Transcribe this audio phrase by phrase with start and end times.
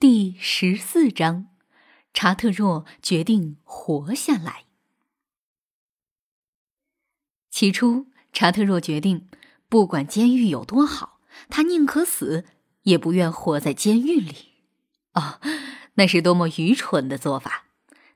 [0.00, 1.48] 第十四章，
[2.14, 4.64] 查特若决定活下来。
[7.50, 9.28] 起初，查特若决定，
[9.68, 12.46] 不管监狱有多好，他宁可死，
[12.84, 14.52] 也不愿活在监狱里。
[15.12, 15.38] 哦，
[15.96, 17.66] 那是多么愚蠢的做法！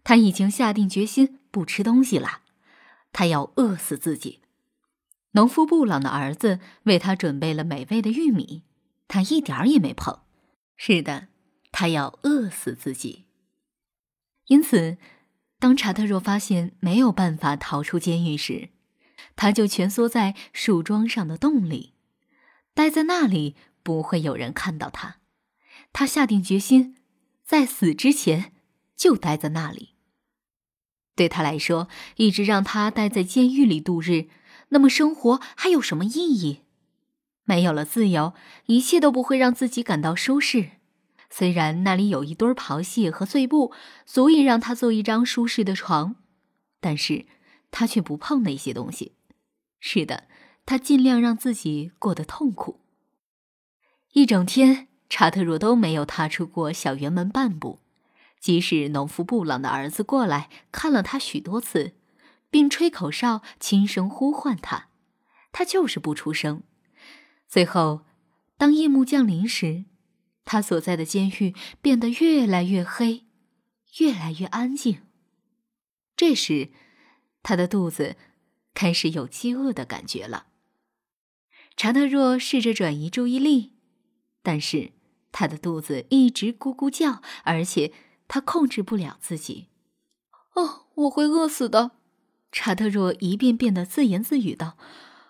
[0.02, 2.40] 他已经下定决心不吃东西了，
[3.12, 4.40] 他要饿死自己。
[5.32, 8.62] 农夫布朗的儿子为他准备了美味的玉米，
[9.06, 10.20] 他一点儿也没碰。
[10.78, 11.28] 是的。
[11.76, 13.24] 他要饿死自己。
[14.46, 14.96] 因此，
[15.58, 18.68] 当查特若发现没有办法逃出监狱时，
[19.34, 21.94] 他就蜷缩在树桩上的洞里，
[22.74, 25.16] 待在那里不会有人看到他。
[25.92, 26.96] 他下定决心，
[27.42, 28.52] 在死之前
[28.96, 29.94] 就待在那里。
[31.16, 34.28] 对他来说，一直让他待在监狱里度日，
[34.68, 36.60] 那么生活还有什么意义？
[37.42, 38.32] 没有了自由，
[38.66, 40.70] 一切都不会让自己感到舒适。
[41.36, 43.72] 虽然那里有一堆螃蟹和碎布，
[44.06, 46.14] 足以让他做一张舒适的床，
[46.80, 47.26] 但是
[47.72, 49.16] 他却不碰那些东西。
[49.80, 50.28] 是的，
[50.64, 52.78] 他尽量让自己过得痛苦。
[54.12, 57.80] 一整天，查特若都没有踏出过小园门半步，
[58.38, 61.94] 即使农夫布朗的儿子过来看了他许多次，
[62.48, 64.86] 并吹口哨、轻声呼唤他，
[65.50, 66.62] 他就是不出声。
[67.48, 68.02] 最后，
[68.56, 69.86] 当夜幕降临时，
[70.44, 73.24] 他所在的监狱变得越来越黑，
[73.98, 75.02] 越来越安静。
[76.16, 76.70] 这时，
[77.42, 78.16] 他的肚子
[78.74, 80.46] 开始有饥饿的感觉了。
[81.76, 83.72] 查特若试着转移注意力，
[84.42, 84.92] 但是
[85.32, 87.92] 他的肚子一直咕咕叫，而且
[88.28, 89.68] 他控制不了自己。
[90.54, 91.92] “哦，我会饿死的！”
[92.52, 94.78] 查特若一遍遍的自言自语道。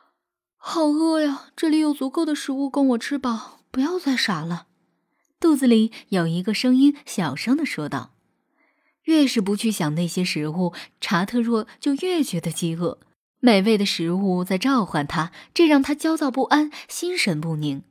[0.57, 1.51] “好饿呀！
[1.57, 4.67] 这里有足够的食物供我吃饱，不要再傻了。”
[5.45, 8.14] 肚子里有一个声音小声的说道
[9.05, 12.98] ：“越是不去想那些食物，查特若就越觉得饥饿。
[13.41, 17.83] 美味的食物在召唤他，这让他焦躁不安，心神不宁。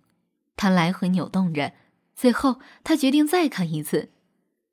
[0.55, 1.73] 他来回扭动着，
[2.15, 4.09] 最后他决定再看一次，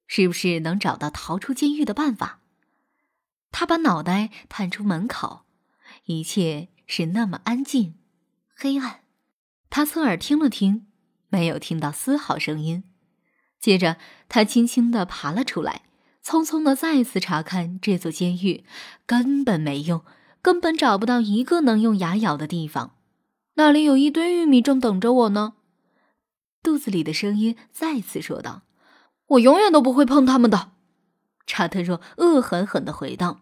[0.06, 2.40] 是不是能找到逃出监狱的办法。
[3.52, 5.42] 他把脑袋探出门口，
[6.06, 7.96] 一切是那么安静、
[8.56, 9.00] 黑暗。
[9.68, 10.86] 他侧耳听了听。”
[11.30, 12.84] 没有听到丝毫声音。
[13.58, 13.96] 接着，
[14.28, 15.82] 他轻轻地爬了出来，
[16.24, 18.64] 匆匆地再次查看这座监狱，
[19.06, 20.02] 根本没用，
[20.42, 22.96] 根本找不到一个能用牙咬的地方。
[23.54, 25.54] 那里有一堆玉米正等着我呢。
[26.62, 28.62] 肚子里的声音再次说道
[29.28, 30.72] ：“我永远都不会碰他们的。”
[31.46, 33.40] 查特若恶狠狠地回道。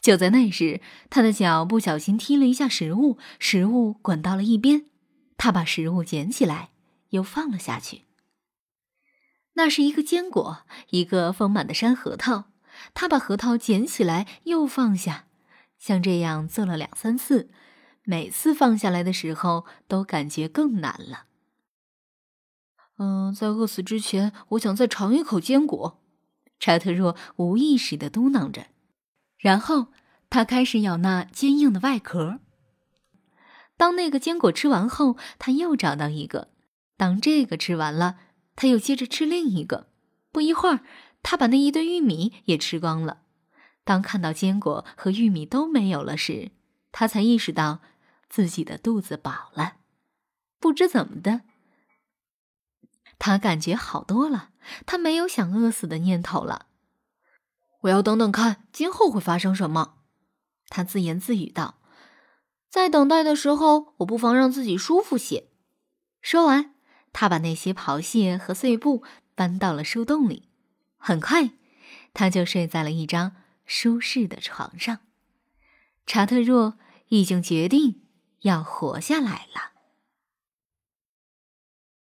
[0.00, 4.86] 就在那时，他的脚不小心踢了一下食物，食物滚到了一边。
[5.36, 6.71] 他把食物捡起来。
[7.12, 8.02] 又放了下去。
[9.54, 12.44] 那是一个坚果，一个丰满的山核桃。
[12.94, 15.26] 他把核桃捡起来又放下，
[15.78, 17.50] 像这样做了两三次。
[18.04, 21.26] 每次放下来的时候，都感觉更难了。
[22.98, 26.02] 嗯，在饿死之前，我想再尝一口坚果。
[26.58, 28.68] 查特若无意识的嘟囔着，
[29.36, 29.88] 然后
[30.30, 32.38] 他开始咬那坚硬的外壳。
[33.76, 36.51] 当那个坚果吃完后，他又找到一个。
[37.02, 38.20] 当这个吃完了，
[38.54, 39.88] 他又接着吃另一个。
[40.30, 40.84] 不一会儿，
[41.20, 43.22] 他把那一堆玉米也吃光了。
[43.82, 46.52] 当看到坚果和玉米都没有了时，
[46.92, 47.80] 他才意识到
[48.28, 49.78] 自己的肚子饱了。
[50.60, 51.40] 不知怎么的，
[53.18, 54.50] 他感觉好多了。
[54.86, 56.66] 他没有想饿死的念头了。
[57.80, 59.96] 我要等等看今后会发生什么，
[60.68, 61.80] 他自言自语道。
[62.70, 65.48] 在等待的时候，我不妨让自己舒服些。
[66.20, 66.71] 说完。
[67.12, 69.02] 他把那些螃蟹和碎布
[69.34, 70.48] 搬到了树洞里，
[70.96, 71.50] 很快，
[72.14, 73.36] 他就睡在了一张
[73.66, 74.98] 舒适的床上。
[76.06, 76.78] 查特若
[77.08, 78.02] 已经决定
[78.40, 79.71] 要活下来了。